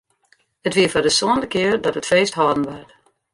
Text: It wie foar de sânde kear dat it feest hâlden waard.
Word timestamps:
It 0.67 0.75
wie 0.77 0.89
foar 0.91 1.05
de 1.05 1.11
sânde 1.17 1.47
kear 1.53 1.77
dat 1.79 1.97
it 1.99 2.09
feest 2.11 2.37
hâlden 2.39 2.67
waard. 2.69 2.89